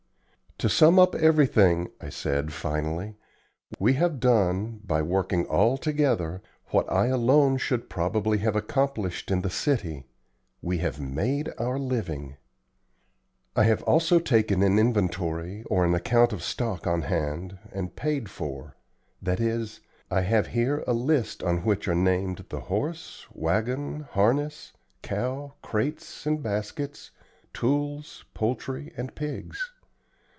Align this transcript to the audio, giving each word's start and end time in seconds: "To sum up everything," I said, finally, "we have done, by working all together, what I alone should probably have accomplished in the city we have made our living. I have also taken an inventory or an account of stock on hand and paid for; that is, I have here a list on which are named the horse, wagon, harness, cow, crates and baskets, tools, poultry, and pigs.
"To 0.59 0.69
sum 0.69 0.99
up 0.99 1.15
everything," 1.15 1.89
I 1.99 2.09
said, 2.09 2.53
finally, 2.53 3.15
"we 3.79 3.93
have 3.93 4.19
done, 4.19 4.79
by 4.83 5.01
working 5.01 5.47
all 5.47 5.75
together, 5.75 6.43
what 6.67 6.87
I 6.91 7.07
alone 7.07 7.57
should 7.57 7.89
probably 7.89 8.37
have 8.45 8.55
accomplished 8.55 9.31
in 9.31 9.41
the 9.41 9.49
city 9.49 10.05
we 10.61 10.77
have 10.77 10.99
made 10.99 11.51
our 11.57 11.79
living. 11.79 12.37
I 13.55 13.63
have 13.63 13.81
also 13.85 14.19
taken 14.19 14.61
an 14.61 14.77
inventory 14.77 15.63
or 15.63 15.83
an 15.83 15.95
account 15.95 16.31
of 16.31 16.43
stock 16.43 16.85
on 16.85 17.01
hand 17.01 17.57
and 17.71 17.95
paid 17.95 18.29
for; 18.29 18.75
that 19.19 19.39
is, 19.39 19.79
I 20.11 20.21
have 20.21 20.45
here 20.45 20.83
a 20.85 20.93
list 20.93 21.41
on 21.41 21.65
which 21.65 21.87
are 21.87 21.95
named 21.95 22.45
the 22.49 22.59
horse, 22.59 23.25
wagon, 23.33 24.01
harness, 24.11 24.73
cow, 25.01 25.55
crates 25.63 26.27
and 26.27 26.43
baskets, 26.43 27.09
tools, 27.51 28.25
poultry, 28.35 28.93
and 28.95 29.15
pigs. 29.15 29.71